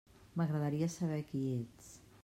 [0.39, 1.93] M'agradaria saber qui ets.